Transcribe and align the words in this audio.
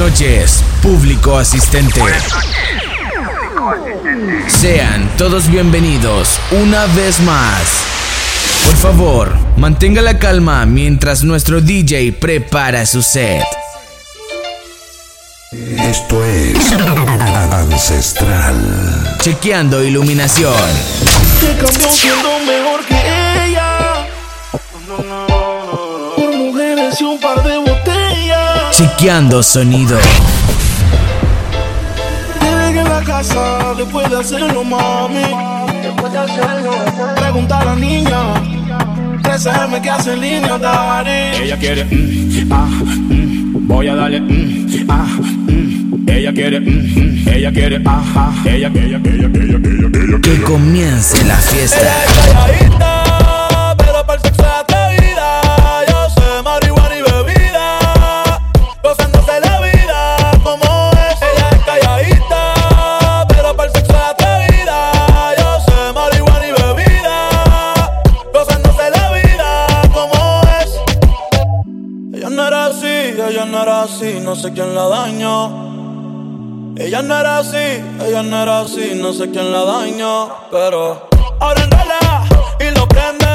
noches, 0.00 0.64
público 0.82 1.36
asistente. 1.36 2.00
Sean 4.48 5.10
todos 5.18 5.46
bienvenidos 5.50 6.40
una 6.52 6.86
vez 6.86 7.20
más. 7.20 7.60
Por 8.64 8.76
favor, 8.76 9.36
mantenga 9.58 10.00
la 10.00 10.18
calma 10.18 10.64
mientras 10.64 11.22
nuestro 11.22 11.60
DJ 11.60 12.14
prepara 12.14 12.86
su 12.86 13.02
set. 13.02 13.44
Esto 15.52 16.24
es 16.24 16.72
Ancestral. 17.52 19.18
Chequeando 19.20 19.84
iluminación. 19.84 20.54
Que 21.40 21.48
cambió 21.62 21.90
siendo 21.90 22.38
mejor 22.46 22.86
que 22.86 23.48
ella. 23.48 24.06
Por 26.16 26.36
mujeres 26.36 26.98
y 26.98 27.04
un 27.04 27.20
par 27.20 27.42
de. 27.42 27.69
Chequeando 28.80 29.42
sonido. 29.42 29.98
Debe 32.40 32.72
que 32.72 32.78
en 32.80 32.88
la 32.88 33.02
casa 33.02 33.74
después 33.76 34.08
de 34.08 34.18
hacerlo, 34.18 34.64
mami. 34.64 35.20
Pregunta 37.14 37.58
a 37.58 37.64
la 37.66 37.76
niña. 37.76 38.22
13M 39.22 39.82
que 39.82 39.90
hace 39.90 40.14
en 40.14 40.20
línea, 40.22 40.56
daddy. 40.56 41.42
Ella 41.42 41.58
quiere, 41.58 41.84
mm, 41.84 42.48
ah, 42.50 42.68
mm, 42.70 43.66
voy 43.68 43.88
a 43.88 43.94
darle, 43.96 44.20
mm, 44.22 44.86
ah, 44.88 45.06
mm. 45.28 46.08
ella 46.08 46.32
quiere, 46.32 46.60
mm, 46.60 46.64
mm, 46.64 47.28
ella 47.28 47.52
quiere, 47.52 47.82
ajá, 47.84 48.32
ella, 48.46 48.68
ella, 48.68 48.68
ella, 48.78 49.00
ella, 49.04 49.26
ella, 49.26 49.58
ella, 49.62 49.88
ella, 49.92 50.20
Que 50.22 50.40
comience 50.40 51.22
la 51.24 51.36
fiesta. 51.36 51.86
calladita, 52.16 52.99
sé 74.40 74.52
quién 74.54 74.74
la 74.74 74.88
dañó. 74.88 76.74
Ella 76.78 77.02
no 77.02 77.18
era 77.18 77.40
así, 77.40 77.58
ella 78.06 78.22
no 78.22 78.42
era 78.42 78.60
así, 78.60 78.92
no 78.94 79.12
sé 79.12 79.30
quién 79.30 79.52
la 79.52 79.64
dañó, 79.64 80.30
pero 80.50 81.10
ahora 81.40 81.62
enrola 81.62 82.24
y 82.58 82.74
lo 82.74 82.88
prende, 82.88 83.26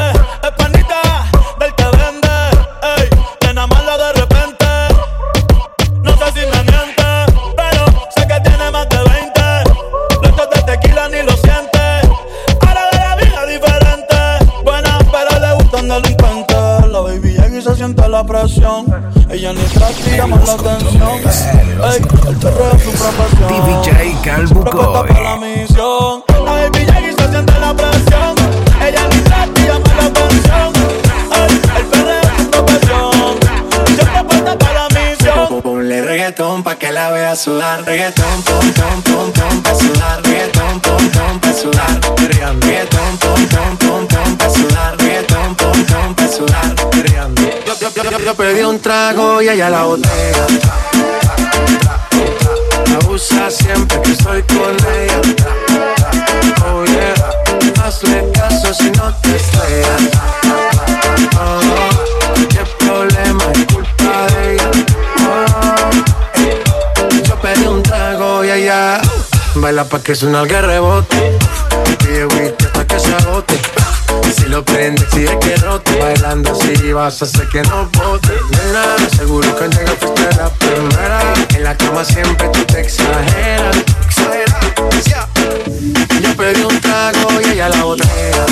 es 0.41 0.51
panita 0.57 1.29
del 1.59 1.75
que 1.75 1.83
vende, 1.83 2.37
ey, 2.97 3.09
nena 3.45 3.67
mala 3.67 3.97
de 3.99 4.13
repente, 4.13 4.65
no 6.01 6.11
sé 6.17 6.25
si 6.33 6.39
me 6.39 6.63
miente, 6.71 7.03
pero 7.55 7.85
sé 8.15 8.27
que 8.27 8.39
tiene 8.39 8.71
más 8.71 8.89
de 8.89 8.97
20, 8.97 10.23
litros 10.23 10.49
de 10.55 10.61
tequila 10.63 11.07
ni 11.09 11.21
lo 11.21 11.37
siente, 11.37 11.79
ahora 12.65 12.89
de 12.91 12.97
la 12.97 13.15
vida 13.15 13.45
diferente, 13.45 14.15
buena 14.63 14.97
pero 15.11 15.39
le 15.39 15.53
gustan 15.61 15.87
delincuentes, 15.87 16.91
la 16.91 16.99
baby 17.01 17.29
llega 17.33 17.57
y 17.59 17.61
se 17.61 17.75
siente 17.75 18.09
la 18.09 18.23
presión, 18.23 18.85
ella 19.29 19.53
ni 19.53 19.64
trata 20.15 20.27
y 20.27 20.31
llama 20.31 20.37
la 20.45 20.53
atención, 20.53 21.09
ey, 21.83 22.01
el 22.27 22.37
perreo 22.37 22.71
es 22.75 22.83
su 22.83 22.91
profesión. 22.91 23.49
DJ 23.81 24.15
para 24.63 25.21
la 25.21 25.37
misión. 25.37 26.23
La 26.45 26.51
baby 26.51 26.81
y 26.81 27.13
se 27.13 27.29
siente 27.29 27.59
la 27.59 27.73
presión. 27.73 28.35
Ella 28.81 29.07
ni 29.09 29.17
trata 29.21 29.61
y 29.61 29.65
llama 29.65 29.93
la 29.97 30.05
atención. 30.05 30.73
Ay, 31.31 31.61
el 31.77 31.85
perreo 31.85 32.21
es 32.21 32.43
su 32.43 32.49
profesión. 32.51 33.39
Siempre 33.85 34.23
puesta 34.23 34.57
para 34.57 34.73
la 34.73 34.87
misión. 34.89 35.61
Ponle 35.61 36.01
reggaetón 36.01 36.63
pa' 36.63 36.75
que 36.75 36.91
la 36.91 37.11
vea 37.11 37.35
sudar. 37.35 37.83
Reggaetón, 37.85 38.43
pom, 38.43 38.71
pom, 38.73 39.01
pom, 39.01 39.24
yo, 48.25 48.33
pedí 48.33 48.61
un 48.61 48.79
trago 48.79 49.39
y 49.39 49.49
ella 49.49 49.69
la 49.69 49.83
botella. 49.83 50.47
La 52.87 53.09
usa 53.09 53.51
siempre 53.51 54.01
que 54.01 54.13
estoy 54.13 54.41
con 54.43 54.75
ella. 54.95 55.21
Oh 56.65 56.83
yeah, 56.85 57.83
hazle 57.85 58.31
caso 58.31 58.73
si 58.73 58.89
no 58.91 59.13
te 59.21 59.35
estrellas. 59.35 60.01
Oh, 61.39 61.59
qué 62.49 62.65
problema 62.83 63.43
es 63.53 63.65
culpa 63.71 64.25
de 64.33 64.53
ella. 64.53 64.71
Oh, 65.29 67.21
yo 67.27 67.35
pedí 67.41 67.67
un 67.67 67.83
trago 67.83 68.43
y 68.43 68.49
ella 68.49 69.01
baila 69.53 69.83
pa' 69.83 69.99
que 69.99 70.15
suena 70.15 70.41
el 70.41 70.49
rebote. 70.49 71.37
Pide 71.99 72.25
whisky 72.25 72.65
hasta 72.65 72.87
que 72.87 72.99
se 72.99 73.13
agote. 73.13 73.74
Si 74.35 74.45
lo 74.47 74.63
prende, 74.63 75.01
exige 75.03 75.39
que 75.39 75.55
rote. 75.57 75.97
Bailando 75.99 76.51
así 76.51 76.91
vas 76.91 77.21
a 77.21 77.25
hacer 77.25 77.47
que 77.49 77.61
no 77.63 77.89
bote. 77.93 78.33
Nena, 78.51 79.09
seguro 79.15 79.55
que 79.55 79.69
llega 79.69 79.91
fuiste 79.99 80.35
la 80.35 80.49
primera. 80.49 81.19
En 81.55 81.63
la 81.63 81.77
cama 81.77 82.03
siempre 82.03 82.49
tú 82.49 82.63
te 82.65 82.81
exageras. 82.81 83.77
Exageras, 84.05 85.05
yeah. 85.05 85.27
Yo 86.21 86.35
pedí 86.35 86.63
un 86.63 86.79
trago 86.81 87.41
y 87.41 87.51
ella 87.51 87.69
la 87.69 87.83
botella. 87.83 88.45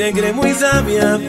Te 0.00 0.12
crees 0.14 0.34
muy 0.34 0.54
sabia, 0.54 1.20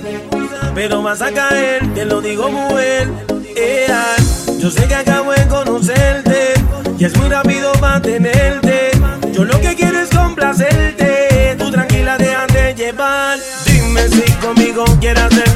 pero 0.73 1.01
vas 1.03 1.21
a 1.21 1.29
caer, 1.29 1.93
te 1.93 2.05
lo 2.05 2.21
digo 2.21 2.49
mujer. 2.49 3.09
Ea, 3.53 4.15
yo 4.59 4.71
sé 4.71 4.87
que 4.87 4.95
acabo 4.95 5.33
de 5.33 5.45
conocerte 5.49 6.53
y 6.97 7.03
es 7.03 7.17
muy 7.17 7.27
rápido 7.27 7.73
mantenerte. 7.81 8.91
Yo 9.33 9.43
lo 9.43 9.59
que 9.59 9.75
quiero 9.75 9.99
es 9.99 10.09
complacerte, 10.09 11.57
tú 11.59 11.69
tranquila 11.69 12.17
déjate 12.17 12.73
llevar. 12.73 13.37
Dime 13.65 14.07
si 14.07 14.31
conmigo 14.35 14.85
quieres 15.01 15.23
hacer 15.23 15.50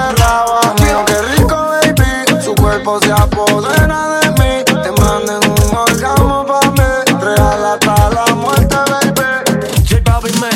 me 0.00 0.10
enterraba. 0.10 0.74
Mío, 0.80 1.04
qué 1.06 1.22
rico, 1.36 1.56
baby. 1.56 2.42
Su 2.42 2.54
cuerpo 2.54 2.98
se 3.00 3.12
apodera 3.12 4.20
de 4.20 4.30
mí. 4.30 4.64
Te 4.64 4.92
manden 5.00 5.40
un 5.50 5.76
orgasmo 5.76 6.46
pa' 6.46 6.70
mí. 6.70 7.18
Real 7.20 7.64
hasta 7.64 8.10
la 8.10 8.34
muerte, 8.34 8.76
baby. 8.76 9.68
J 9.88 10.00
Balvin, 10.04 10.40
me. 10.40 10.48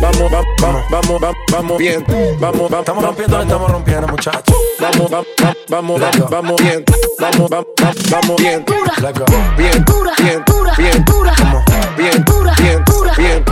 Vamos, 0.00 0.30
vamos, 0.30 0.46
vamos, 0.60 0.82
vamos, 0.90 1.20
vamos, 1.20 1.36
vamos 1.52 1.78
bien. 1.78 2.04
Vamos, 2.40 2.70
vamos, 2.70 2.80
Estamos 2.80 3.04
rompiendo, 3.04 3.42
estamos 3.42 3.70
rompiendo, 3.70 4.08
muchachos. 4.08 4.56
Vamos, 4.80 5.10
vamos, 5.10 5.26
vamos, 5.68 6.00
vamos, 6.00 6.30
vamos 6.30 6.56
bien. 6.62 6.84
Vamos, 7.20 7.50
vamos, 7.50 7.66
vamos 8.10 8.36
bien. 8.36 8.64
Go. 8.64 8.74
Bien, 9.56 9.84
Pura, 9.84 10.12
bien, 10.18 10.44
pura, 10.44 10.72
bien. 10.76 11.04
pura. 11.04 11.32
Bien, 11.96 12.24
Pura, 12.24 12.54
bien, 12.58 12.84
pura, 12.84 13.12
bien. 13.16 13.44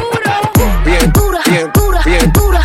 Bien, 0.85 1.13
Pura, 1.13 1.41
bien, 1.47 1.73
pura, 1.73 2.01
bien. 2.05 2.33
pura. 2.33 2.63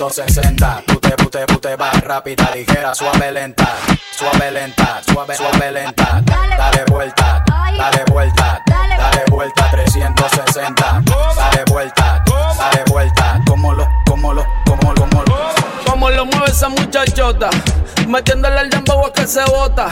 360, 0.00 0.80
360. 0.80 0.82
Pute, 0.86 1.10
pute, 1.16 1.46
pute, 1.46 1.76
va 1.76 1.90
rápida, 1.90 2.50
ligera, 2.54 2.94
suave, 2.94 3.30
lenta. 3.32 3.68
Suave, 4.16 4.50
lenta, 4.50 5.02
suave, 5.04 5.36
suave, 5.36 5.70
lenta. 5.70 6.22
Dale 6.24 6.84
vuelta, 6.86 7.44
dale 7.76 8.04
vuelta, 8.10 8.62
dale 8.66 9.24
vuelta 9.30 9.70
360. 9.70 11.02
Dale 11.36 11.64
vuelta, 11.66 12.24
dale 12.58 12.84
vuelta. 12.86 13.42
Como 13.46 13.74
lo, 13.74 13.86
como 14.06 14.32
lo, 14.32 14.46
como 14.64 14.94
lo, 14.94 15.00
como 15.02 15.22
lo. 15.22 15.54
Como 15.84 16.08
lo 16.08 16.24
mueve 16.24 16.46
esa 16.46 16.70
muchachota, 16.70 17.50
metiéndole 18.08 18.58
al 18.58 18.70
dembow 18.70 19.04
a 19.04 19.12
que 19.12 19.26
se 19.26 19.44
bota. 19.44 19.90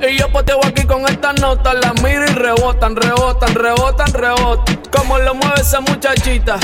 Y 0.00 0.16
yo 0.16 0.32
poteo 0.32 0.60
aquí 0.64 0.86
con 0.86 1.06
esta 1.06 1.34
nota, 1.34 1.74
la 1.74 1.92
miro 2.02 2.24
y 2.24 2.32
rebotan, 2.32 2.96
rebotan, 2.96 3.54
rebotan, 3.54 4.14
rebotan. 4.14 4.76
Como 4.90 5.18
lo 5.18 5.34
mueve 5.34 5.60
esa 5.60 5.80
muchachita, 5.82 6.56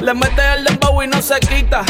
le 0.00 0.14
mete 0.14 0.42
el 0.56 0.62
dembow 0.62 1.02
y 1.02 1.08
no 1.08 1.20
se 1.20 1.40
quita. 1.40 1.82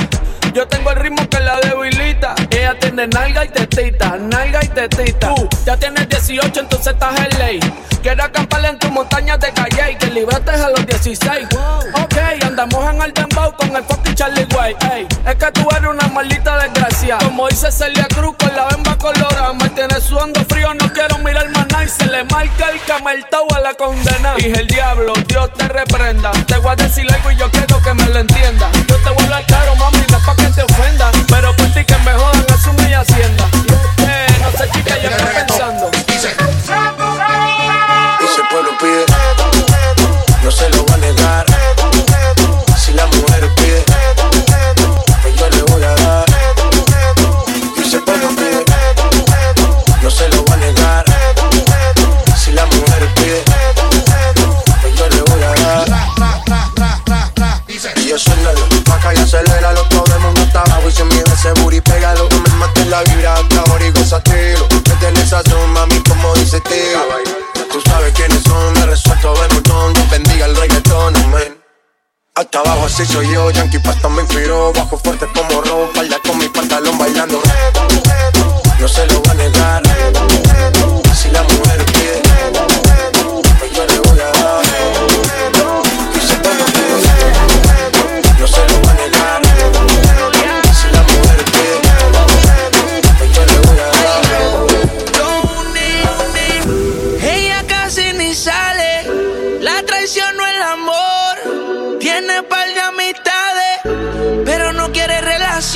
Yo 0.58 0.66
tengo 0.66 0.90
el 0.90 0.96
ritmo 0.96 1.22
que 1.30 1.38
la 1.38 1.60
debilita. 1.60 2.34
Ella 2.50 2.76
tiene 2.80 3.06
nalga 3.06 3.44
y 3.44 3.48
tetita, 3.48 4.16
nalga 4.16 4.58
y 4.64 4.66
tetita. 4.66 5.32
Tú 5.32 5.48
ya 5.64 5.76
tienes 5.76 6.08
18, 6.08 6.58
entonces 6.58 6.94
estás 6.94 7.16
en 7.16 7.38
ley. 7.38 7.60
Quiero 8.02 8.24
acamparle 8.24 8.70
en 8.70 8.78
tu 8.80 8.90
montaña 8.90 9.38
de 9.38 9.52
calle 9.52 9.92
y 9.92 9.94
que 9.94 10.06
libraste 10.06 10.50
a 10.50 10.70
los 10.70 10.84
16. 10.84 11.46
Ok, 11.94 12.16
andamos 12.42 12.92
en 12.92 13.02
el 13.02 13.14
dembow 13.14 13.54
con 13.56 13.76
el 13.76 13.84
fucking 13.84 14.16
Charlie 14.16 14.48
Way. 14.52 14.76
Ey, 14.92 15.06
es 15.26 15.34
que 15.36 15.52
tú 15.52 15.68
eres 15.76 15.90
una 15.90 16.08
maldita 16.08 16.58
desgracia. 16.58 17.18
Como 17.18 17.46
dice 17.46 17.70
Celia 17.70 18.08
Cruz 18.08 18.34
con 18.36 18.56
la 18.56 18.66
bemba 18.66 18.98
colorada. 18.98 19.52
Me 19.52 19.68
tienes 19.70 20.02
sudando 20.02 20.44
frío, 20.48 20.74
no 20.74 20.92
quiero 20.92 21.18
mirar 21.18 21.48
más 21.50 21.68
nada. 21.68 21.84
Y 21.84 21.88
se 21.88 22.06
le 22.06 22.24
marca 22.24 22.70
el 22.70 22.80
cameltao 22.82 23.46
a 23.54 23.60
la 23.60 23.74
condena. 23.74 24.34
Dije 24.34 24.58
el 24.58 24.66
diablo, 24.66 25.12
Dios 25.28 25.52
te 25.52 25.68
reprenda. 25.68 26.32
Te 26.48 26.56
voy 26.58 26.72
a 26.72 26.74
decir 26.74 27.06
algo 27.12 27.30
y 27.30 27.36
yo 27.36 27.48
quiero 27.52 27.80
que 27.80 27.94
me 27.94 28.06
lo 28.06 28.18
entienda. 28.18 28.68
Yo 28.88 28.96
te 28.96 29.10
voy 29.10 29.22
a 29.22 29.24
hablar 29.24 29.46
así 73.02 73.12
soy 73.12 73.32
yo, 73.32 73.50
Yankee 73.50 73.78
Pasta 73.78 74.08
me 74.08 74.22
inspiró. 74.22 74.72
Bajo 74.72 74.98
fuerte 74.98 75.26
como 75.32 75.60
robo, 75.62 75.88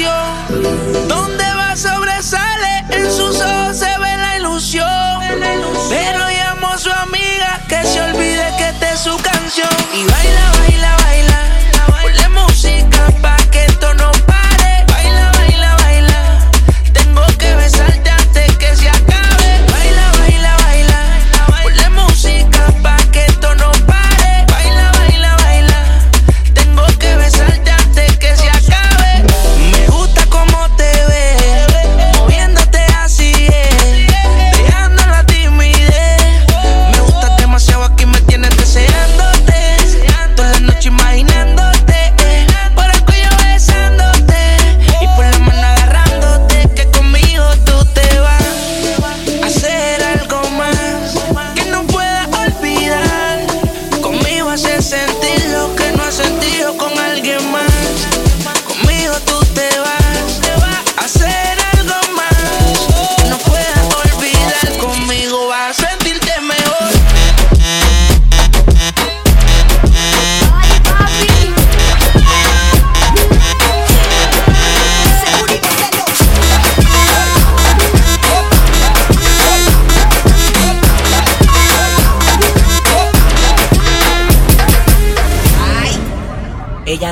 donde 0.00 1.44
va 1.54 1.76
sobresale, 1.76 2.84
en 2.88 3.12
sus 3.12 3.38
ojos 3.40 3.76
se 3.76 3.98
ve 3.98 4.16
la 4.16 4.38
ilusión. 4.38 4.88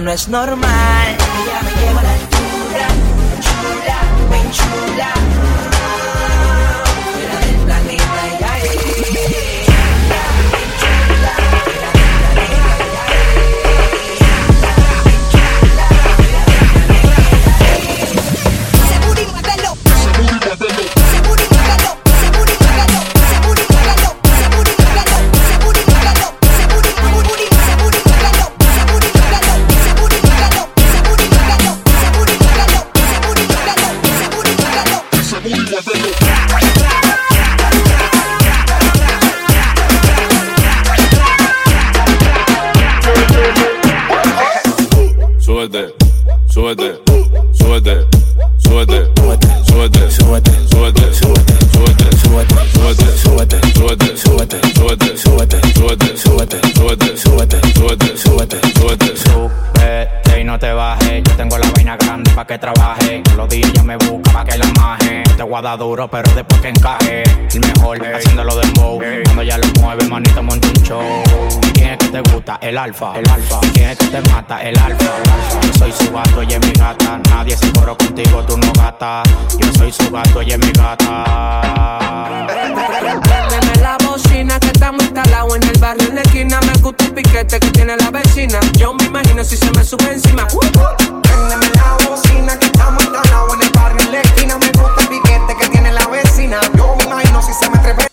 No 0.00 0.10
es 0.10 0.28
normal. 0.28 0.99
Te 65.40 65.44
voy 65.44 65.58
a 65.58 65.62
dar 65.62 65.78
duro, 65.78 66.06
pero 66.06 66.30
después 66.34 66.60
que 66.60 66.68
encaje. 66.68 67.22
El 67.22 67.60
mejor 67.60 67.98
haciéndolo 68.14 68.56
de 68.56 68.68
bow. 68.72 69.00
Cuando 69.24 69.42
ya 69.42 69.56
lo 69.56 69.66
mueve, 69.80 70.06
manito, 70.06 70.42
monta 70.42 70.68
un 70.68 70.74
show. 70.82 71.22
¿Quién 71.72 71.92
es 71.92 71.96
que 71.96 72.08
te 72.08 72.20
gusta? 72.30 72.58
El 72.60 72.76
alfa. 72.76 73.18
El 73.18 73.26
alfa. 73.26 73.58
¿Quién 73.72 73.88
es 73.88 73.96
que 73.96 74.08
te 74.08 74.20
mata? 74.30 74.60
El 74.60 74.78
alfa. 74.78 75.06
Yo 75.62 75.72
soy 75.78 75.92
su 75.92 76.12
gato, 76.12 76.42
ella 76.42 76.58
es 76.58 76.66
mi 76.66 76.72
gata. 76.72 77.18
Nadie 77.30 77.56
se 77.56 77.72
coro 77.72 77.96
contigo, 77.96 78.42
tú 78.42 78.58
no 78.58 78.70
gata. 78.74 79.22
Yo 79.56 79.72
soy 79.78 79.90
su 79.90 80.10
gato, 80.10 80.42
ella 80.42 80.56
es 80.56 80.66
mi 80.66 80.72
gata. 80.72 82.46
Préndeme 82.46 83.80
la 83.80 83.96
bocina 84.06 84.60
que 84.60 84.66
estamos 84.66 85.02
instalados 85.04 85.56
en 85.56 85.62
el 85.62 85.78
barrio 85.78 86.06
en 86.06 86.16
la 86.16 86.20
esquina. 86.20 86.60
Me 86.60 86.78
gusta 86.82 87.06
el 87.06 87.14
piquete 87.14 87.58
que 87.60 87.70
tiene 87.70 87.96
la 87.96 88.10
vecina. 88.10 88.60
Yo 88.76 88.92
me 88.92 89.04
imagino 89.04 89.42
si 89.42 89.56
se 89.56 89.70
me 89.70 89.84
sube 89.84 90.12
encima. 90.12 90.46
Préndeme 91.22 91.66
la 91.76 91.96
bocina 92.06 92.58
que 92.58 92.66
estamos 92.66 93.02
instalados 93.04 93.54
en 93.54 93.62
el 93.62 93.70
barrio 93.70 94.00
en 94.02 94.12
la 94.12 94.20
esquina. 94.20 94.58
Me 94.58 94.66
gusta 94.72 94.99
vecina. 96.50 96.60
Yo 96.76 96.96
me 96.96 97.04
imagino 97.04 97.42
si 97.42 97.52
se 97.52 97.70
me 97.70 97.78
trepe. 97.78 98.06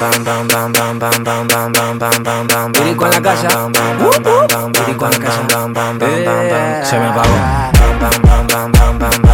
Bam, 0.00 0.24
bam, 0.24 0.48
bam, 0.48 0.72
bam, 0.72 0.98
bam, 0.98 1.24
bam, 1.24 1.48
bam, 1.48 1.72
bam, 1.72 1.98
bam, 1.98 2.22
bam, 2.22 2.46
bam, 2.46 2.72
Yuri 2.74 2.96
con 2.96 3.10
la 3.10 3.20
casa. 3.20 3.48
bam, 3.48 3.72
bam, 3.72 3.98
bam, 3.98 4.22
bam, 4.22 4.46
bam, 4.48 4.72
Yuri 4.74 4.96
con 4.96 5.10
la 5.10 5.18
bam, 5.18 5.26
casa. 5.26 5.42
bam, 5.48 5.72
bam, 5.72 5.98
bam, 5.98 6.24
bam, 6.24 6.24
bam, 6.24 6.48
bam. 6.48 6.84
Se 6.84 6.98
me 6.98 7.06
apagó. 7.06 7.36
Bam, 7.78 7.98
bam, 8.00 8.22
bam, 8.22 8.46
bam, 8.46 8.72
bam, 8.72 8.98
bam, 8.98 9.22
bam, 9.22 9.29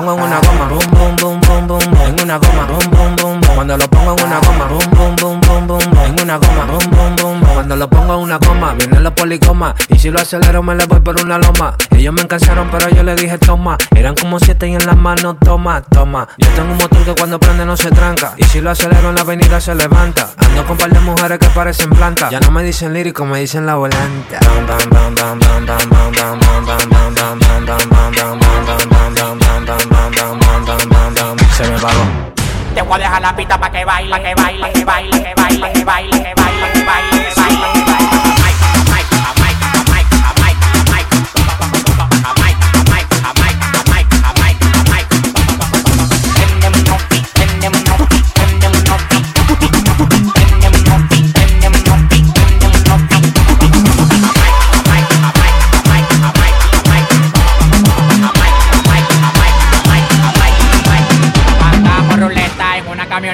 en 0.00 0.08
una 0.08 0.40
goma, 0.40 0.68
boom, 0.68 0.90
boom, 0.90 1.16
boom, 1.16 1.40
boom, 1.40 1.66
boom, 1.66 1.80
en 2.06 2.20
una 2.22 2.38
goma, 2.38 2.66
boom, 2.66 2.90
boom, 2.90 3.16
boom, 3.16 3.40
cuando 3.54 3.76
lo 3.76 3.88
pongo 3.88 4.16
en 4.16 4.24
una 4.24 4.40
goma, 4.40 4.64
boom, 4.66 4.90
boom, 4.90 5.16
boom, 5.16 5.40
boom, 5.40 5.66
boom, 5.66 5.98
en 6.04 6.20
una 6.22 6.36
goma, 6.38 6.64
boom, 6.64 6.90
boom, 6.90 7.16
boom, 7.16 7.40
cuando 7.54 7.76
lo 7.76 7.90
pongo 7.90 8.14
en 8.14 8.20
una 8.20 8.38
goma, 8.38 8.72
vienen 8.74 9.02
los 9.02 9.12
policomas, 9.12 9.74
y 9.88 9.98
si 9.98 10.10
lo 10.10 10.18
acelero 10.20 10.62
me 10.62 10.74
le 10.74 10.86
voy 10.86 11.00
por 11.00 11.20
una 11.20 11.38
loma, 11.38 11.76
ellos 11.90 12.14
me 12.14 12.26
cansaron 12.26 12.68
pero 12.70 12.88
yo 12.88 13.02
le 13.02 13.14
dije 13.14 13.36
toma, 13.36 13.76
eran 13.94 14.14
como 14.14 14.38
siete 14.38 14.68
y 14.68 14.74
en 14.74 14.86
las 14.86 14.96
manos 14.96 15.36
toma, 15.38 15.82
toma, 15.82 16.28
yo 16.38 16.48
tengo 16.50 16.72
un 16.72 16.78
motor 16.78 17.04
que 17.04 17.14
cuando 17.14 17.38
prende 17.38 17.66
no 17.66 17.76
se 17.76 17.90
tranca, 17.90 18.32
y 18.38 18.44
si 18.44 18.62
lo 18.62 18.70
acelero 18.70 19.10
en 19.10 19.14
la 19.16 19.20
avenida 19.20 19.60
se 19.60 19.74
levanta, 19.74 20.30
ando 20.38 20.64
con 20.66 20.78
par 20.78 20.90
de 20.90 21.00
mujeres 21.00 21.38
que 21.38 21.48
parecen 21.48 21.90
plantas, 21.90 22.30
ya 22.30 22.40
no 22.40 22.50
me 22.50 22.62
dicen 22.62 22.94
lírico, 22.94 23.26
me 23.26 23.40
dicen 23.40 23.66
la 23.66 23.74
volanta. 23.74 24.38
Se 31.52 31.68
me 31.68 31.78
paró. 31.78 32.00
Te 32.74 32.82
voy 32.82 32.94
a 32.94 32.98
dejar 32.98 33.22
la 33.22 33.36
pista 33.36 33.58
para 33.58 33.72
que 33.72 33.84
baile, 33.84 34.22
que 34.22 34.34
baile, 34.34 34.72
que 34.72 34.84
baile, 34.84 35.22
que 35.22 35.34
baile, 35.34 35.72
que 35.72 35.84
baile, 35.84 36.10
que 36.10 36.34
baile, 36.34 36.72
que 36.72 36.84
baile. 36.84 37.39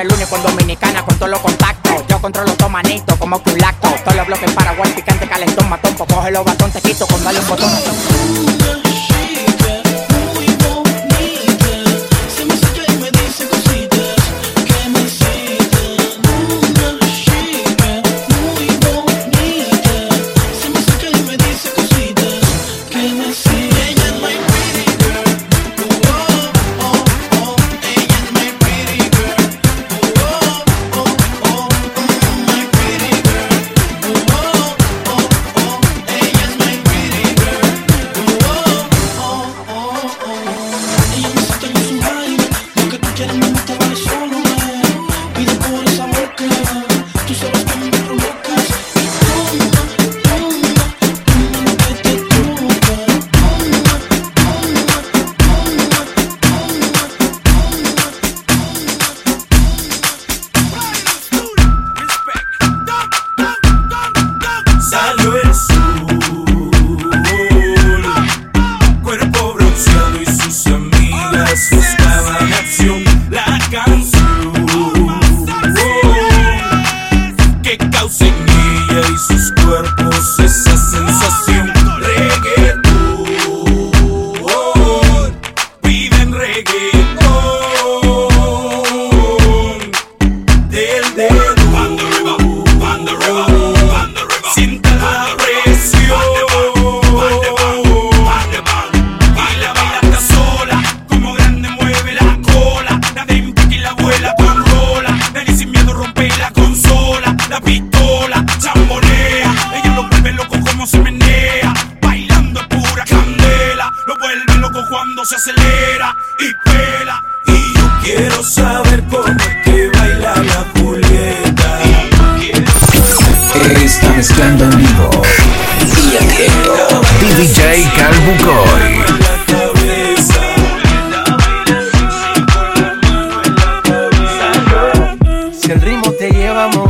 el 0.00 0.12
único 0.12 0.36
en 0.36 0.42
Dominicana 0.42 1.02
con 1.04 1.16
todos 1.16 1.30
los 1.30 1.40
contactos. 1.40 2.04
Yo 2.08 2.20
controlo 2.20 2.52
todo 2.54 2.68
manito 2.68 3.18
como 3.18 3.42
que 3.42 3.50
un. 3.50 4.00
Todos 4.02 4.16
los 4.16 4.26
bloques 4.26 4.50
Paraguay, 4.52 4.92
picante, 4.92 5.26
calentón, 5.28 5.68
matón. 5.68 5.94
Pues 5.94 6.12
coge 6.12 6.30
los 6.30 6.44
batón, 6.44 6.70
te 6.70 6.80
quito 6.80 7.06
con 7.06 7.22
darle 7.24 7.40
un 7.40 7.48
botón. 7.48 8.85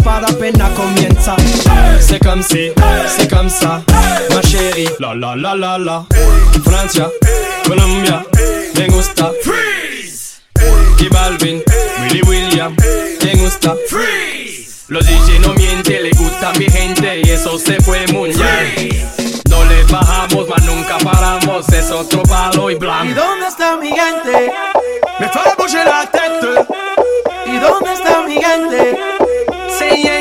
No 0.00 0.04
para 0.04 0.26
apenas 0.28 0.70
comienza. 0.70 1.36
C'est 2.00 2.18
comme 2.22 2.42
si, 2.42 2.72
c'est 3.06 3.28
comme 3.30 3.48
ça, 3.48 3.82
ma 4.34 4.42
chérie. 4.42 4.88
La 4.98 5.14
la 5.14 5.34
la 5.36 5.54
la 5.54 5.78
la. 5.78 6.04
Francia, 6.64 7.08
Colombia, 7.66 8.24
me 8.76 8.86
gusta. 8.88 9.30
Freeze. 9.42 10.40
Y 10.98 11.08
Balvin, 11.08 11.62
Willy 12.02 12.22
William, 12.22 12.74
me 13.24 13.34
gusta. 13.36 13.74
Freeze. 13.88 14.84
Los 14.88 15.06
DJ 15.06 15.38
no 15.40 15.54
mienten, 15.54 16.02
le 16.02 16.10
gusta 16.10 16.50
a 16.50 16.58
mi 16.58 16.66
gente 16.66 17.20
y 17.24 17.30
eso 17.30 17.58
se 17.58 17.80
fue 17.80 18.06
muy 18.08 18.30
bien. 18.30 19.10
No 19.48 19.64
le 19.64 19.84
bajamos, 19.84 20.48
mas 20.48 20.62
nunca 20.64 20.98
paramos, 20.98 21.68
es 21.68 21.90
otro 21.90 22.22
palo 22.24 22.70
y 22.70 22.74
¿Y 22.74 22.76
blanco. 22.78 23.14
dónde 23.14 23.46
está 23.46 23.76
mi 23.76 23.88
gente? 23.88 24.52
Me 25.20 25.28
fait 25.28 25.56
bouger 25.56 25.84
la 25.84 26.06
tête. 26.10 26.66
¿Y 27.46 27.58
dónde 27.58 27.92
está 27.92 28.22
mi 28.26 28.34
gente? 28.34 28.98
Sí, 29.80 29.86
yeah, 30.02 30.19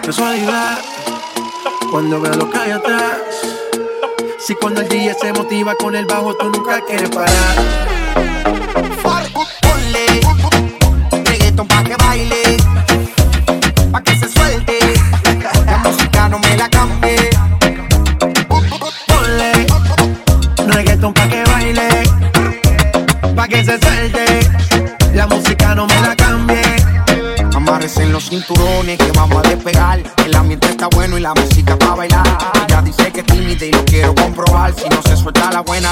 es 0.00 0.06
casualidad 0.06 0.78
cuando 1.90 2.20
veo 2.20 2.34
lo 2.34 2.50
que 2.50 2.58
hay 2.58 2.70
atrás. 2.70 3.18
Si 4.38 4.54
cuando 4.54 4.80
el 4.80 4.88
DJ 4.88 5.14
se 5.14 5.32
motiva 5.32 5.74
con 5.74 5.94
el 5.94 6.06
bajo, 6.06 6.34
tú 6.34 6.48
nunca 6.50 6.80
quieres 6.86 7.10
parar. 7.10 7.34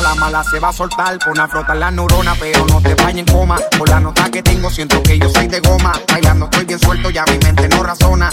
la 0.01 0.15
mala 0.15 0.45
se 0.45 0.59
va 0.59 0.69
a 0.69 0.73
soltar. 0.73 1.19
Pon 1.19 1.39
a 1.39 1.49
frotar 1.49 1.77
la 1.77 1.91
neurona, 1.91 2.35
pero 2.39 2.67
no 2.67 2.81
te 2.81 2.95
vayas 2.95 3.19
en 3.19 3.27
coma. 3.27 3.59
Por 3.79 3.89
la 3.89 4.01
nota 4.01 4.31
que 4.31 4.43
tengo, 4.43 4.71
siento 4.71 5.03
que 5.03 5.19
yo 5.19 5.29
soy 5.31 5.49
de 5.49 5.61
goma. 5.61 5.93
Bailando 6.11 6.47
estoy 6.47 6.65
bien 6.65 6.79
suelto, 6.79 7.11
ya 7.11 7.25
mi 7.25 7.39
mente 7.39 7.69
no 7.69 7.83
razona. 7.83 8.31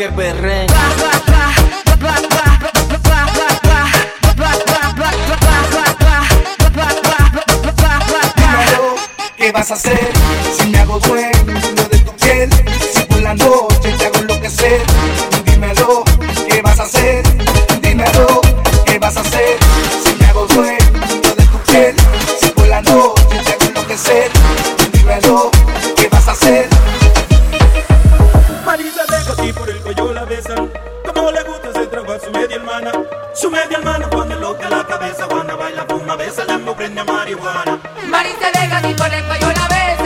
que 0.00 0.08
perren. 0.08 1.09
gana. 32.80 32.92
Su 33.34 33.50
media 33.50 33.78
hermana, 33.78 34.08
Juan 34.12 34.40
loca 34.40 34.68
la 34.68 34.84
cabeza, 34.84 35.26
Juana 35.30 35.54
baila, 35.54 35.84
fuma, 35.88 36.16
besa, 36.16 36.44
la 36.44 36.58
prende 36.74 37.04
marihuana. 37.04 37.78
Mari 38.08 38.30
se 38.40 38.60
deja 38.60 38.80
ni 38.80 38.94
por 38.94 39.08
la 39.08 39.68
besa. 39.68 39.99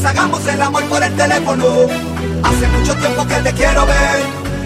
Pues 0.00 0.10
hagamos 0.12 0.46
el 0.46 0.62
amor 0.62 0.84
por 0.84 1.02
el 1.02 1.12
teléfono. 1.16 1.64
Hace 2.44 2.68
mucho 2.68 2.94
tiempo 2.94 3.26
que 3.26 3.34
te 3.34 3.52
quiero 3.52 3.84
ver. 3.84 4.22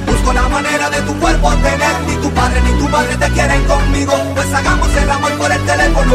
Busco 0.06 0.30
la 0.30 0.46
manera 0.46 0.90
de 0.90 1.00
tu 1.00 1.18
cuerpo 1.18 1.50
tener. 1.54 2.00
Ni 2.06 2.16
tu 2.16 2.30
padre 2.32 2.60
ni 2.60 2.78
tu 2.78 2.86
madre 2.90 3.16
te 3.16 3.30
quieren 3.30 3.64
conmigo. 3.64 4.12
Pues 4.34 4.52
hagamos 4.52 4.94
el 4.94 5.10
amor 5.10 5.32
por 5.38 5.50
el 5.50 5.64
teléfono. 5.64 6.14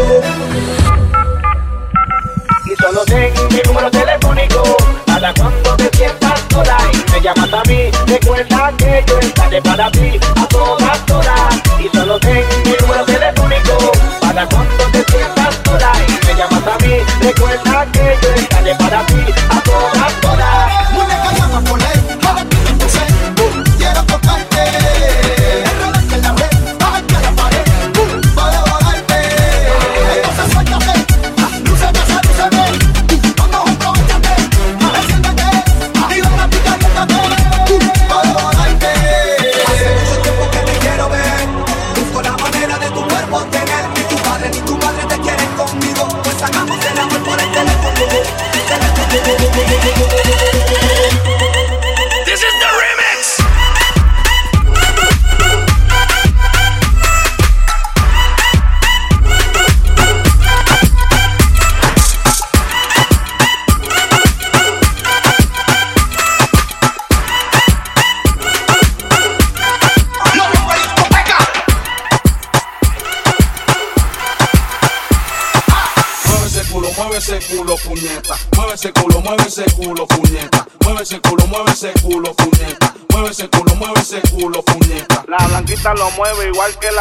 Y 2.63 2.75
solo 2.79 3.03
ten 3.05 3.33
mi 3.49 3.59
número 3.65 3.89
telefónico. 3.89 4.77
Para 5.07 5.33
cuando 5.33 5.75
te 5.77 5.97
sientas 5.97 6.39
sola 6.51 6.77
y 6.93 7.11
me 7.11 7.21
llamas 7.21 7.53
a 7.53 7.63
mí, 7.67 7.89
recuerda 8.05 8.71
que 8.77 9.03
yo 9.07 9.17
estaré 9.17 9.61
para 9.63 9.91
ti 9.93 10.19
a 10.35 10.45
todas 10.45 11.11
horas. 11.11 11.55
Y 11.79 11.97
solo 11.97 12.19
ten 12.19 12.45
mi 12.65 12.75
número 12.81 13.03
telefónico. 13.05 13.91
Para 14.21 14.47
cuando 14.47 14.83
te 14.91 15.03
sientas 15.11 15.59
sola 15.65 15.91
y 16.07 16.25
me 16.27 16.33
llamas 16.35 16.67
a 16.67 16.85
mí, 16.85 16.97
recuerda 17.19 17.85
que 17.91 18.17
yo 18.21 18.29
estaré 18.35 18.56
para 18.75 19.05
ti. 19.05 19.66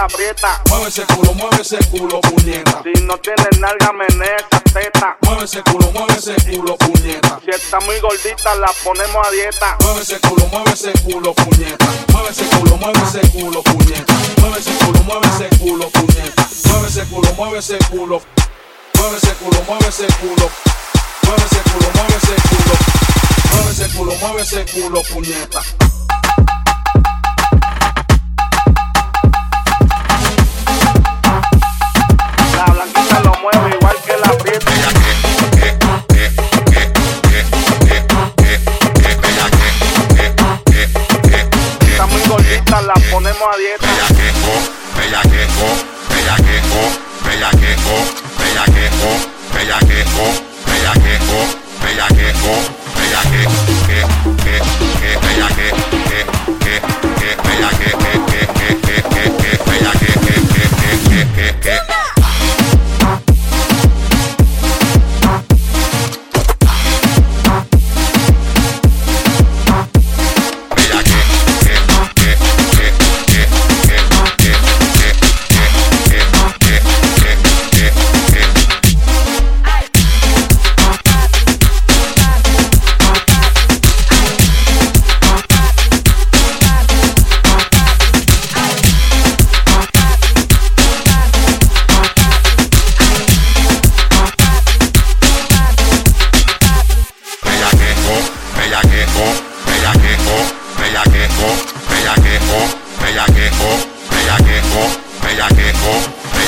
Igual 0.07 0.17
que 0.17 0.33
la 0.33 0.35
prieta. 0.35 0.63
Mueve 0.69 0.89
ese 0.89 1.05
culo, 1.07 1.35
mueve 1.35 1.63
ese 1.63 1.79
culo, 1.91 2.21
puñeta. 2.21 2.83
Si 2.83 3.03
no 3.03 3.19
tienes 3.19 3.59
nalga, 3.61 3.93
menea 3.93 4.37
esa 4.37 4.61
teta. 4.61 5.17
Mueve 5.23 5.45
ese 5.45 5.63
culo, 5.63 5.91
mueve 5.93 6.15
ese 6.15 6.35
culo, 6.51 6.77
puñeta. 6.77 7.41
Si 7.45 7.51
está 7.51 7.81
muy 7.81 7.99
gordita, 8.01 8.55
la 8.57 8.71
ponemos 8.85 9.27
a 9.27 9.31
dieta. 9.31 9.77
Mueve 9.83 10.03
ese 10.03 10.21
culo, 10.21 10.47
mueve 10.47 10.73
ese 10.73 10.93
culo, 11.03 11.35
puñeta. 11.35 11.87
Mueve 12.13 12.31
ese 12.31 12.45
culo, 12.47 12.77
mueve 12.77 13.01
ese 13.07 13.31
culo, 13.31 13.63
puñeta. 13.63 14.15
Mueve 14.41 14.59
ese 14.59 14.73
culo, 14.73 15.03
mueve 15.05 15.29
ese 15.29 15.59
culo, 15.59 15.91
puñeta. 15.91 16.49
Mueve 16.65 16.89
ese 16.89 17.05
culo, 17.07 17.33
mueve 17.37 17.59
ese 17.59 17.79
culo. 17.91 18.23
Mueve 18.95 19.17
ese 19.17 19.33
culo, 19.35 19.63
mueve 19.67 19.89
ese 19.89 20.07
culo. 20.21 20.51
Mueve 21.23 21.45
ese 21.45 21.61
culo, 21.63 21.91
mueve 21.95 22.17
ese 22.17 22.35
culo. 22.49 22.75
Mueve 23.53 23.71
ese 23.71 23.89
culo, 23.97 24.15
mueve 24.21 24.43
ese 24.43 24.65
culo, 24.67 25.03
puñeta. 25.03 25.63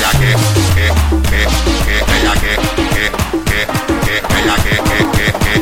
Bellaquejo, 0.08 0.48
que, 0.74 0.86
que, 1.28 1.40
que, 1.84 1.96
bellaque, 2.12 2.52
que, 2.94 3.04
que, 3.44 3.60
que, 4.04 4.16
bellaque, 4.34 4.74
que, 4.76 4.98
que, 5.12 5.26
que, 5.28 5.32
que, 5.32 5.44
que, 5.44 5.57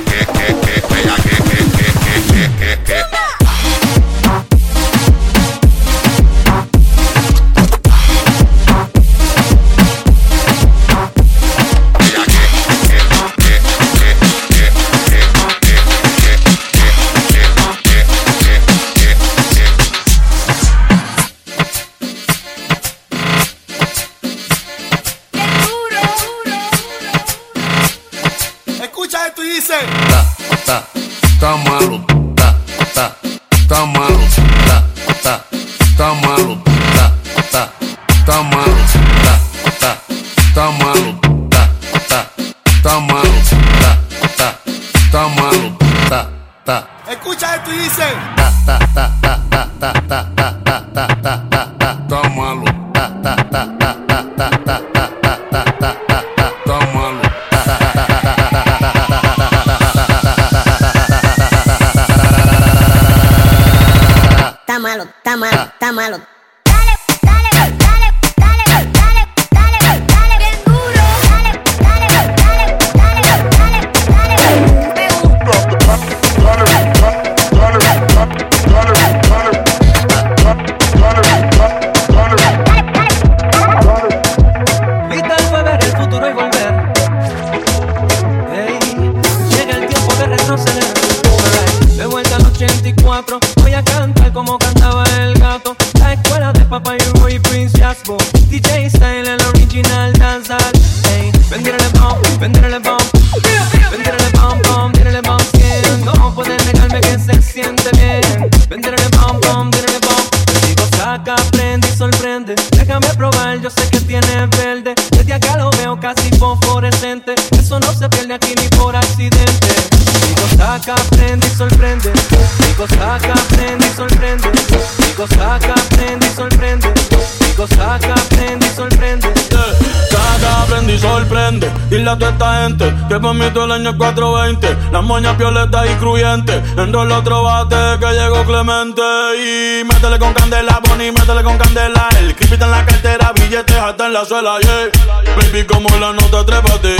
mí 133.08 133.50
todo 133.52 133.64
el 133.64 133.72
año 133.72 133.90
es 133.90 133.96
420. 133.96 134.76
Las 134.92 135.02
moñas 135.02 135.38
violetas 135.38 135.86
y 135.90 135.94
cruyentes. 135.94 136.62
Enrola 136.76 137.18
otro 137.18 137.42
bate 137.42 137.98
que 138.00 138.12
llegó 138.12 138.44
Clemente. 138.44 139.02
Y 139.38 139.84
métele 139.84 140.18
con 140.18 140.32
candela, 140.34 140.80
Bonnie, 140.88 141.12
métele 141.12 141.42
con 141.42 141.56
candela. 141.58 142.08
El 142.20 142.34
creepy 142.34 142.54
está 142.54 142.64
en 142.66 142.70
la 142.70 142.84
cartera, 142.84 143.32
billetes 143.34 143.76
hasta 143.76 144.06
en 144.06 144.12
la 144.12 144.24
suela, 144.24 144.58
yeah. 144.60 144.90
Baby, 145.36 145.64
como 145.64 145.88
la 145.98 146.12
nota, 146.12 146.44
trépate. 146.44 146.96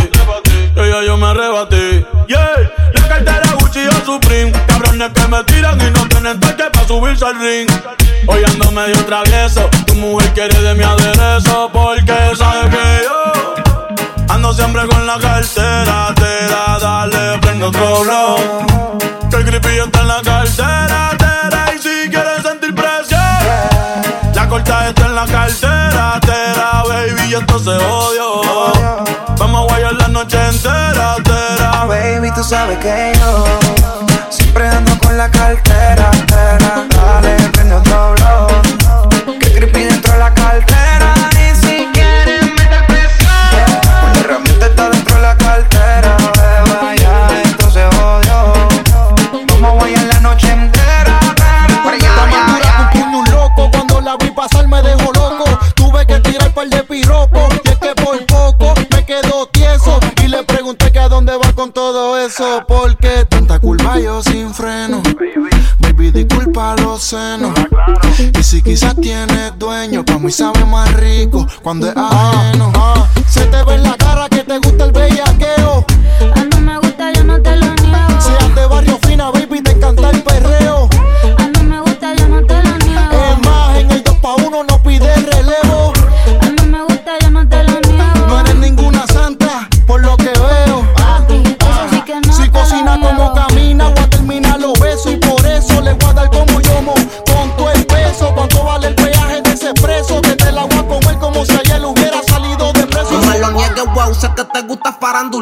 Ella 0.76 1.02
yo 1.04 1.16
me 1.16 1.26
arrebaté, 1.26 2.06
yeah. 2.28 2.70
La 2.94 3.08
cartera 3.08 3.52
Gucci 3.58 3.86
o 3.86 4.04
Supreme. 4.04 4.52
Cabrones 4.66 5.10
que 5.12 5.28
me 5.28 5.44
tiran 5.44 5.80
y 5.80 5.90
no 5.90 6.08
tienen 6.08 6.38
toque 6.38 6.64
para 6.72 6.86
subirse 6.86 7.24
al 7.24 7.38
ring. 7.40 7.68
Hoy 8.26 8.44
ando 8.44 8.70
medio 8.70 9.04
travieso. 9.04 9.68
Tu 9.86 9.94
mujer 9.94 10.32
quiere 10.34 10.60
de 10.60 10.74
mi 10.74 10.84
aderezo 10.84 11.70
porque 11.72 12.36
sabe 12.36 12.70
que 12.70 13.04
yo 13.04 13.65
ando 14.28 14.52
siempre 14.52 14.86
con 14.88 15.06
la 15.06 15.18
cartera. 15.18 16.12
Te 16.14 16.46
da, 16.48 16.78
dale, 16.80 17.38
prende 17.40 17.64
otro 17.64 18.00
blow. 18.02 18.98
Que 19.30 19.36
el 19.36 19.44
creepy 19.44 19.78
está 19.78 20.00
en 20.00 20.08
la 20.08 20.22
cartera. 20.22 21.10
Tera, 21.18 21.74
y 21.74 21.78
si 21.78 22.10
quieres 22.10 22.42
sentir 22.42 22.74
presión, 22.74 23.20
la 24.34 24.48
corta 24.48 24.88
está 24.88 25.06
en 25.06 25.14
la 25.14 25.26
cartera. 25.26 26.20
Tera, 26.20 26.82
baby, 26.88 27.30
y 27.30 27.34
esto 27.34 27.58
se 27.58 27.70
odio. 27.70 28.42
Vamos 29.38 29.62
a 29.62 29.64
guayar 29.72 29.92
la 29.94 30.08
noche 30.08 30.38
entera. 30.48 31.16
sabes 32.48 32.78
que 32.78 33.12
yo 33.18 33.44
siempre 34.30 34.68
ando 34.68 34.96
con 34.98 35.16
la 35.16 35.28
cartera. 35.28 36.10
tera. 36.26 36.95
Par 56.56 56.68
de 56.70 56.82
piropos. 56.84 57.54
Y 57.64 57.68
es 57.68 57.76
que 57.76 57.94
por 58.02 58.26
poco 58.26 58.74
me 58.90 59.04
quedo 59.04 59.46
tieso. 59.52 60.00
Y 60.24 60.28
le 60.28 60.42
pregunté 60.42 60.90
que 60.90 60.98
a 60.98 61.08
dónde 61.08 61.36
va 61.36 61.52
con 61.52 61.70
todo 61.70 62.18
eso. 62.18 62.64
Porque 62.66 63.26
tanta 63.28 63.58
culpa 63.58 64.00
yo 64.00 64.22
sin 64.22 64.52
freno. 64.54 65.02
Baby 65.78 66.10
disculpa 66.10 66.74
los 66.78 67.02
senos 67.02 67.52
Y 68.38 68.42
si 68.42 68.62
quizás 68.62 68.96
tienes 68.96 69.58
dueño 69.58 70.04
Pa' 70.04 70.18
mí 70.18 70.30
sabe 70.32 70.64
más 70.64 70.92
rico 70.94 71.46
cuando 71.62 71.88
es 71.88 71.96
ajeno. 71.96 72.72
Se 73.28 73.44
te 73.46 73.62
ve 73.64 73.74
en 73.74 73.82
la 73.82 73.96
cara 73.96 74.28
que 74.28 74.42
te 74.42 74.58
gusta 74.58 74.84
el 74.86 74.92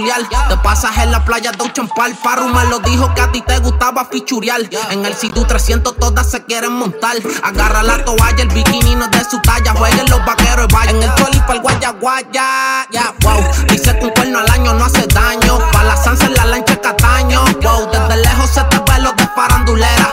farandulear. 0.05 0.49
Te 0.49 0.57
pasas 0.59 0.97
en 0.99 1.11
la 1.11 1.25
playa 1.25 1.53
de 1.53 1.64
Ochampal. 1.64 2.14
Farru 2.17 2.49
me 2.49 2.64
lo 2.67 2.79
dijo 2.81 3.12
que 3.14 3.21
a 3.21 3.33
ti 3.33 3.40
te 3.43 3.59
gustaba 3.59 4.05
fichurear. 4.05 4.61
En 4.90 5.05
el 5.05 5.14
Situ 5.14 5.45
300 5.45 5.97
todas 5.97 6.31
se 6.31 6.45
quieren 6.45 6.73
montar. 6.73 7.17
Agarra 7.43 7.83
la 7.83 8.05
toalla, 8.05 8.43
el 8.43 8.49
bikini 8.49 8.95
no 8.97 9.05
es 9.05 9.11
de 9.11 9.25
su 9.25 9.40
talla. 9.40 9.73
Jueguen 9.73 10.09
los 10.11 10.25
vaqueros 10.25 10.69
y. 10.69 10.88
En 10.90 11.03
el 11.03 11.14
choli 11.14 11.43
el 11.49 11.61
guaya 11.61 11.90
guaya. 12.01 12.87
Ya, 12.90 13.14
wow. 13.21 13.43
Dice 13.69 13.99
que 13.99 14.05
un 14.05 14.11
cuerno 14.11 14.38
al 14.38 14.51
año 14.51 14.75
no 14.75 14.85
hace 14.85 15.07
daño. 15.07 15.59
Pa' 15.73 15.85
la 15.85 15.97
sansa 15.97 16.27
en 16.27 16.35
la 16.35 16.45
lancha 16.47 16.81
Cataño. 16.81 17.45
Wow, 17.62 17.90
desde 17.90 18.17
lejos 18.17 18.51
se 18.51 18.62
te 18.64 18.79
ve 18.79 18.99
lo 19.01 19.12
de 19.12 19.27
farandulera. 19.35 20.11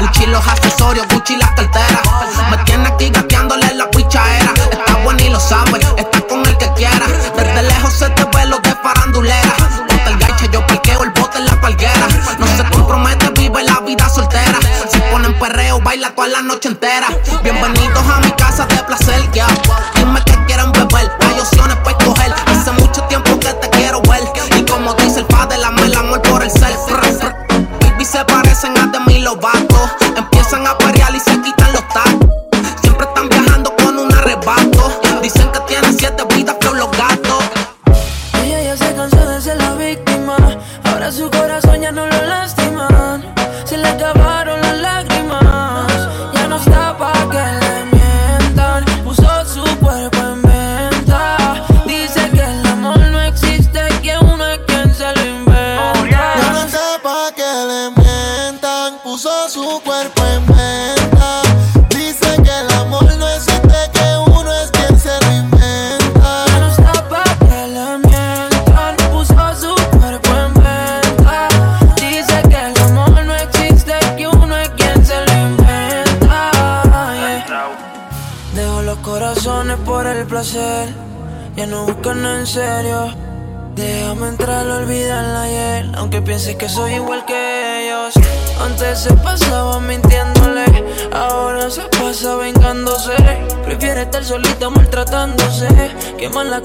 Gucci 0.00 0.26
los 0.26 0.46
accesorios, 0.46 1.06
Gucci 1.08 1.36
las 1.36 1.50
carteras. 1.50 2.02
Me 2.50 2.56
tiene 2.64 2.88
aquí 2.88 3.10
gateándole 3.10 3.74
la 3.74 3.90
pichaera. 3.90 4.52
Está 4.54 4.96
buena 5.04 5.22
y 5.22 5.30
lo 5.30 5.40
sabe, 5.40 5.80
toda 16.00 16.26
la 16.28 16.42
noche 16.42 16.68
entera. 16.68 17.06
Bienvenidos 17.42 18.04
a 18.08 18.18
mi 18.20 18.30
casa 18.32 18.66
de 18.66 18.76
placer, 18.82 19.30
ya. 19.32 19.46
Dime 19.94 20.03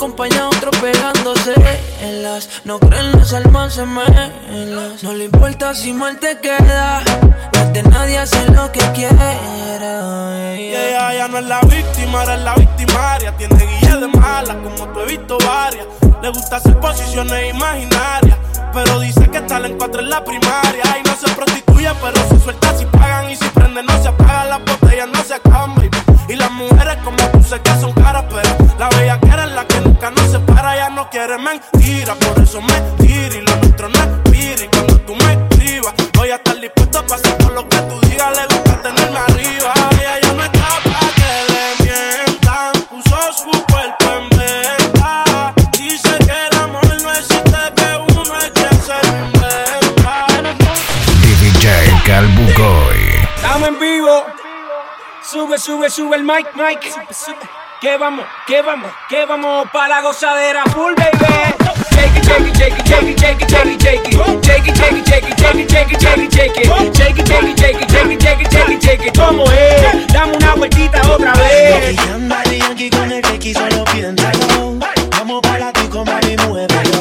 Otro 0.01 0.71
pegándose. 0.79 1.53
En 2.01 2.23
las 2.23 2.47
no 2.63 2.79
creen 2.79 3.11
las 3.11 3.33
almas 3.33 3.73
se 3.73 3.85
las 3.85 5.03
No 5.03 5.11
le 5.11 5.25
importa 5.25 5.75
si 5.75 5.91
mal 5.91 6.17
te 6.19 6.39
queda. 6.39 7.01
No 7.53 7.59
es 7.59 7.73
de 7.73 7.83
nadie 7.83 8.17
hacer 8.17 8.49
lo 8.51 8.71
que 8.71 8.79
quiera. 8.93 10.55
Y 10.57 10.71
ya 10.71 11.27
no 11.27 11.39
es 11.39 11.45
la 11.45 11.59
víctima, 11.61 12.23
era 12.23 12.37
la 12.37 12.55
victimaria. 12.55 13.35
Tiene 13.35 13.65
guía 13.65 13.97
de 13.97 14.07
mala, 14.07 14.55
como 14.63 14.87
tú 14.93 15.01
he 15.01 15.05
visto 15.05 15.37
varias. 15.45 15.85
Le 16.21 16.29
gusta 16.29 16.55
hacer 16.55 16.79
posiciones 16.79 17.53
imaginarias. 17.53 18.37
Pero 18.73 19.01
dice 19.01 19.29
que 19.29 19.39
está 19.39 19.57
en 19.57 19.77
cuatro 19.77 19.99
en 19.99 20.09
la 20.09 20.23
primaria. 20.23 20.83
Y 20.97 21.03
no 21.07 21.15
se 21.17 21.35
prostituye, 21.35 21.91
pero 22.01 22.29
se 22.29 22.39
suelta 22.39 22.77
si 22.77 22.85
pagan. 22.85 23.29
Y 23.31 23.35
si 23.35 23.49
prende, 23.49 23.83
no 23.83 24.01
se 24.01 24.07
apaga. 24.07 24.45
Las 24.45 24.59
botellas 24.59 25.09
no 25.11 25.21
se 25.23 25.33
acaban. 25.33 25.49
Y 26.29 26.35
las 26.35 26.51
mujeres 26.51 26.97
como 27.03 27.17
tú 27.31 27.43
sé 27.43 27.59
que 27.59 27.71
son 27.81 27.91
caras, 27.93 28.23
pero 28.29 28.55
la 28.77 28.87
bella 28.89 29.19
que 29.19 29.29
es 29.29 29.51
la 29.51 29.65
por 32.15 32.41
eso 32.41 32.61
me 32.61 32.81
tira. 32.97 33.35
Y 33.35 33.41
lo 33.41 33.55
nuestro 33.57 33.89
no 33.89 33.99
expira. 34.03 34.63
Y 34.63 34.67
cuando 34.69 34.99
tú 35.01 35.15
me 35.15 35.33
escribas, 35.33 35.93
voy 36.13 36.29
a 36.29 36.35
estar 36.35 36.59
dispuesto 36.59 36.99
a 36.99 37.05
pasar 37.05 37.37
por 37.37 37.53
lo 37.53 37.67
que 37.67 37.77
tú 37.77 37.99
digas. 38.07 38.48
Sube, 55.49 55.57
sube, 55.57 55.89
sube 55.89 56.15
el 56.15 56.23
mic, 56.23 56.45
mic. 56.53 56.79
Que 57.81 57.97
vamos, 57.97 58.23
que 58.45 58.61
vamos, 58.61 58.91
que 59.09 59.25
vamos 59.25 59.67
para 59.73 59.95
la 59.95 60.01
gozadera 60.03 60.63
full, 60.65 60.93
baby. 60.93 61.25
Shake 61.97 62.17
it, 62.17 62.23
shake 62.23 62.45
it, 62.45 62.55
shake 62.55 62.77
it, 62.77 63.17
shake 63.19 63.41
it, 63.41 63.49
shake 63.49 63.71
it, 63.71 63.79
shake 63.81 63.81
it, 63.81 63.81
shake 63.81 64.05
it. 64.05 64.45
Shake 64.45 64.67
it, 64.67 64.77
shake 64.77 64.93
it, 64.93 65.07
shake 65.07 65.25
it, 65.25 65.39
shake 65.39 65.57
it, 65.57 65.69
shake 65.71 65.91
it, 65.91 65.99
shake 65.99 66.21
it, 66.21 66.33
shake 66.35 66.57
it. 66.57 66.95
Shake 66.95 67.17
it, 67.17 67.27
shake 67.27 67.49
it, 67.49 67.57
shake 67.57 67.81
it, 67.81 67.89
shake 67.89 68.11
it, 68.11 68.21
shake 68.21 68.41
it, 68.41 68.51
shake 68.51 68.69
it, 68.69 68.83
shake 68.83 69.05
it. 69.07 69.17
¿Cómo 69.17 69.43
es? 69.51 70.13
Dame 70.13 70.37
una 70.37 70.53
vueltita 70.53 71.01
otra 71.09 71.33
vez. 71.33 71.95
Y 71.95 71.99
anda 72.13 72.43
de 72.43 72.59
Yankee 72.59 72.89
con 72.91 73.11
el 73.11 73.25
X, 73.25 73.57
solo 73.57 73.83
piénsalo. 73.85 74.77
Vamos 75.17 75.41
para 75.41 75.73
ti, 75.73 75.89
mami, 75.91 76.35
muévelo. 76.47 76.99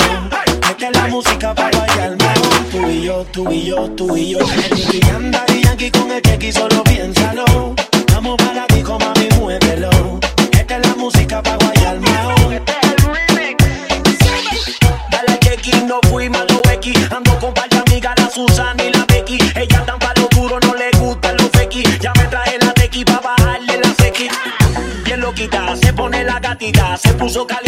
Mete 0.66 0.90
la 0.90 1.06
música 1.08 1.54
para 1.54 1.78
bailar 1.80 2.16
mejor. 2.16 2.64
Tú 2.72 2.88
y 2.88 3.02
yo, 3.04 3.26
tú 3.30 3.52
y 3.52 3.66
yo, 3.66 3.90
tú 3.90 4.16
y 4.16 4.30
yo. 4.30 4.38
Y 4.90 5.02
anda 5.10 5.44
de 5.48 5.60
Yankee 5.60 5.90
con 5.90 6.10
el 6.10 6.26
X, 6.26 6.54
solo 6.54 6.87
pro 27.18 27.28
jogo 27.28 27.54
ali. 27.54 27.67